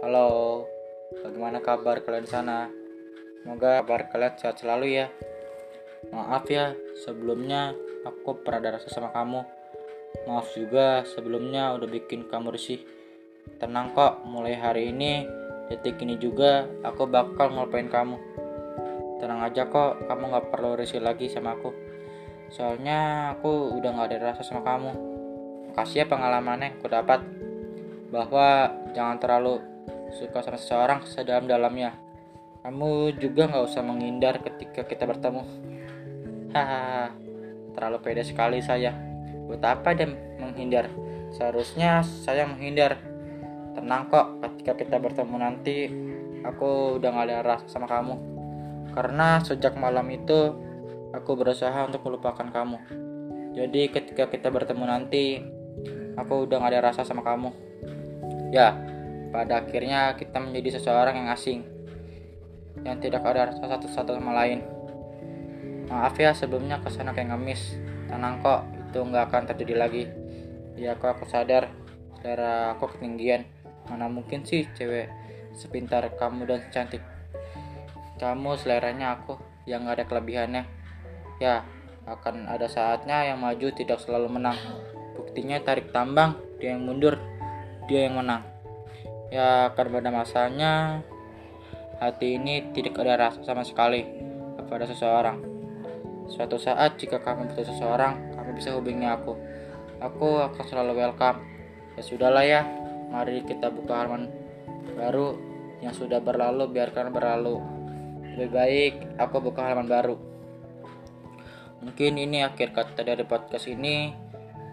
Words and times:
Halo, 0.00 0.64
bagaimana 1.12 1.60
kabar 1.60 2.00
kalian 2.00 2.24
sana? 2.24 2.72
Semoga 3.44 3.84
kabar 3.84 4.08
kalian 4.08 4.32
sehat 4.40 4.56
selalu 4.56 4.96
ya. 4.96 5.12
Maaf 6.08 6.48
ya, 6.48 6.72
sebelumnya 7.04 7.76
aku 8.08 8.40
pernah 8.40 8.64
ada 8.64 8.80
rasa 8.80 8.88
sama 8.88 9.12
kamu. 9.12 9.44
Maaf 10.24 10.56
juga 10.56 11.04
sebelumnya 11.04 11.76
udah 11.76 11.84
bikin 11.84 12.32
kamu 12.32 12.48
risih. 12.48 12.80
Tenang 13.60 13.92
kok, 13.92 14.24
mulai 14.24 14.56
hari 14.56 14.88
ini, 14.88 15.28
detik 15.68 16.00
ini 16.00 16.16
juga 16.16 16.64
aku 16.80 17.04
bakal 17.04 17.52
ngelupain 17.52 17.92
kamu. 17.92 18.16
Tenang 19.20 19.44
aja 19.44 19.68
kok, 19.68 20.08
kamu 20.08 20.32
gak 20.32 20.48
perlu 20.48 20.80
risih 20.80 21.04
lagi 21.04 21.28
sama 21.28 21.60
aku. 21.60 21.76
Soalnya 22.48 23.36
aku 23.36 23.76
udah 23.76 23.92
gak 24.00 24.16
ada 24.16 24.32
rasa 24.32 24.48
sama 24.48 24.64
kamu. 24.64 24.96
Makasih 25.68 26.02
ya 26.02 26.06
pengalamannya 26.08 26.72
yang 26.72 26.80
aku 26.80 26.88
dapat. 26.88 27.20
Bahwa 28.08 28.72
jangan 28.96 29.20
terlalu 29.20 29.60
suka 30.14 30.42
sama 30.42 30.58
seseorang 30.58 31.00
sedalam-dalamnya. 31.06 31.94
Kamu 32.60 33.16
juga 33.16 33.48
nggak 33.48 33.64
usah 33.64 33.80
menghindar 33.80 34.44
ketika 34.44 34.84
kita 34.84 35.08
bertemu. 35.08 35.42
Hahaha, 36.52 37.14
terlalu 37.72 37.98
pede 38.04 38.22
sekali 38.26 38.60
saya. 38.60 38.92
Buat 39.48 39.62
apa 39.64 39.96
dia 39.96 40.10
menghindar? 40.38 40.90
Seharusnya 41.32 42.02
saya 42.02 42.44
menghindar. 42.44 43.00
Tenang 43.70 44.10
kok, 44.10 44.42
ketika 44.42 44.74
kita 44.76 44.96
bertemu 44.98 45.36
nanti, 45.38 45.88
aku 46.42 46.98
udah 46.98 47.08
gak 47.14 47.26
ada 47.30 47.38
rasa 47.40 47.66
sama 47.70 47.86
kamu. 47.86 48.18
Karena 48.90 49.38
sejak 49.40 49.78
malam 49.78 50.10
itu, 50.10 50.58
aku 51.14 51.38
berusaha 51.38 51.86
untuk 51.86 52.02
melupakan 52.02 52.50
kamu. 52.50 52.78
Jadi 53.54 53.82
ketika 53.94 54.26
kita 54.26 54.50
bertemu 54.50 54.84
nanti, 54.84 55.38
aku 56.18 56.50
udah 56.50 56.58
gak 56.60 56.70
ada 56.74 56.90
rasa 56.90 57.06
sama 57.06 57.22
kamu. 57.22 57.54
Ya, 58.50 58.74
pada 59.30 59.62
akhirnya 59.62 60.14
kita 60.18 60.42
menjadi 60.42 60.78
seseorang 60.78 61.14
yang 61.22 61.28
asing, 61.30 61.62
yang 62.82 62.98
tidak 62.98 63.22
ada 63.22 63.54
rasa 63.54 63.64
satu-satu 63.66 64.18
sama 64.18 64.34
lain. 64.34 64.62
Maaf 65.90 66.14
ya 66.18 66.34
sebelumnya 66.34 66.78
ke 66.82 66.90
sana 66.90 67.10
kayak 67.10 67.34
ngemis. 67.34 67.78
Tenang 68.06 68.42
kok, 68.42 68.66
itu 68.90 68.98
nggak 69.02 69.24
akan 69.30 69.42
terjadi 69.50 69.74
lagi. 69.74 70.04
Ya 70.78 70.94
kok 70.98 71.18
aku 71.18 71.24
sadar, 71.26 71.70
selera 72.18 72.74
aku 72.74 72.90
ketinggian. 72.94 73.46
Mana 73.90 74.06
mungkin 74.06 74.46
sih 74.46 74.66
cewek 74.74 75.10
sepintar 75.54 76.06
kamu 76.14 76.46
dan 76.46 76.62
cantik. 76.70 77.02
Kamu 78.18 78.54
seleranya 78.58 79.18
aku 79.18 79.38
yang 79.66 79.86
nggak 79.86 80.02
ada 80.02 80.06
kelebihannya. 80.06 80.62
Ya, 81.40 81.64
akan 82.04 82.50
ada 82.50 82.66
saatnya 82.66 83.30
yang 83.30 83.38
maju 83.40 83.70
tidak 83.72 84.02
selalu 84.02 84.28
menang. 84.28 84.58
Buktinya 85.16 85.62
tarik 85.62 85.94
tambang, 85.94 86.36
dia 86.58 86.74
yang 86.74 86.84
mundur, 86.84 87.16
dia 87.86 88.10
yang 88.10 88.18
menang. 88.20 88.49
Ya, 89.30 89.70
akan 89.70 89.94
pada 89.94 90.10
masanya 90.10 91.06
hati 92.02 92.34
ini 92.34 92.74
tidak 92.74 92.98
ada 92.98 93.30
rasa 93.30 93.46
sama 93.46 93.62
sekali 93.62 94.02
kepada 94.58 94.90
seseorang. 94.90 95.38
Suatu 96.26 96.58
saat 96.58 96.98
jika 96.98 97.22
kamu 97.22 97.54
butuh 97.54 97.62
seseorang, 97.62 98.34
kamu 98.34 98.50
bisa 98.58 98.74
hubungi 98.74 99.06
aku. 99.06 99.38
Aku 100.02 100.42
akan 100.50 100.64
selalu 100.66 100.98
welcome. 100.98 101.46
Ya 101.94 102.02
sudahlah 102.02 102.42
ya, 102.42 102.66
mari 103.14 103.46
kita 103.46 103.70
buka 103.70 104.02
halaman 104.02 104.34
baru 104.98 105.38
yang 105.78 105.94
sudah 105.94 106.18
berlalu 106.18 106.66
biarkan 106.66 107.14
berlalu. 107.14 107.62
Lebih 108.34 108.50
baik 108.50 108.94
aku 109.14 109.38
buka 109.38 109.62
halaman 109.62 109.86
baru. 109.86 110.18
Mungkin 111.86 112.18
ini 112.18 112.42
akhir 112.42 112.74
kata 112.74 113.06
dari 113.06 113.22
podcast 113.22 113.70
ini. 113.70 114.10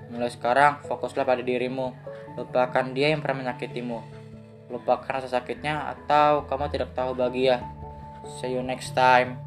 Mulai 0.09 0.33
sekarang 0.33 0.81
fokuslah 0.81 1.29
pada 1.29 1.45
dirimu. 1.45 1.93
Lupakan 2.33 2.89
dia 2.97 3.13
yang 3.13 3.21
pernah 3.21 3.45
menyakitimu. 3.45 4.16
Lupakan 4.67 5.19
rasa 5.19 5.31
sakitnya 5.31 5.95
atau 5.95 6.43
kamu 6.47 6.67
tidak 6.71 6.91
tahu 6.91 7.15
bahagia. 7.15 7.63
See 8.39 8.51
you 8.51 8.63
next 8.63 8.91
time. 8.91 9.39